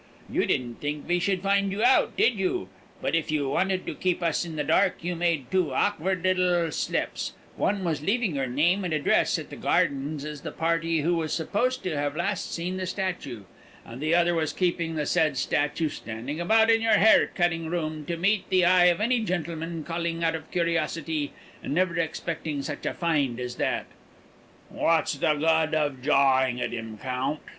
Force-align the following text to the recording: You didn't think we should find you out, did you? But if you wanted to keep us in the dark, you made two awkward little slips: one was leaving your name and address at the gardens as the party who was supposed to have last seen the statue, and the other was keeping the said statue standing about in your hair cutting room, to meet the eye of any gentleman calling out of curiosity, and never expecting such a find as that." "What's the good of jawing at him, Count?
You 0.31 0.47
didn't 0.47 0.81
think 0.81 1.07
we 1.07 1.19
should 1.19 1.43
find 1.43 1.71
you 1.71 1.83
out, 1.83 2.17
did 2.17 2.33
you? 2.33 2.69
But 3.03 3.13
if 3.13 3.29
you 3.29 3.47
wanted 3.47 3.85
to 3.85 3.93
keep 3.93 4.23
us 4.23 4.43
in 4.43 4.55
the 4.55 4.63
dark, 4.63 5.03
you 5.03 5.15
made 5.15 5.51
two 5.51 5.75
awkward 5.75 6.23
little 6.23 6.71
slips: 6.71 7.33
one 7.55 7.83
was 7.83 8.01
leaving 8.01 8.33
your 8.35 8.47
name 8.47 8.83
and 8.83 8.95
address 8.95 9.37
at 9.37 9.51
the 9.51 9.55
gardens 9.55 10.25
as 10.25 10.41
the 10.41 10.51
party 10.51 11.01
who 11.01 11.13
was 11.13 11.33
supposed 11.33 11.83
to 11.83 11.95
have 11.95 12.15
last 12.15 12.51
seen 12.51 12.77
the 12.77 12.87
statue, 12.87 13.43
and 13.85 14.01
the 14.01 14.15
other 14.15 14.33
was 14.33 14.53
keeping 14.53 14.95
the 14.95 15.05
said 15.05 15.37
statue 15.37 15.89
standing 15.89 16.39
about 16.41 16.71
in 16.71 16.81
your 16.81 16.93
hair 16.97 17.27
cutting 17.35 17.67
room, 17.69 18.03
to 18.05 18.17
meet 18.17 18.49
the 18.49 18.65
eye 18.65 18.85
of 18.85 19.01
any 19.01 19.19
gentleman 19.19 19.83
calling 19.83 20.23
out 20.23 20.33
of 20.33 20.49
curiosity, 20.49 21.31
and 21.61 21.75
never 21.75 21.99
expecting 21.99 22.63
such 22.63 22.87
a 22.87 22.93
find 22.95 23.39
as 23.39 23.57
that." 23.57 23.85
"What's 24.69 25.13
the 25.13 25.35
good 25.35 25.75
of 25.75 26.01
jawing 26.01 26.59
at 26.59 26.71
him, 26.71 26.97
Count? 26.97 27.39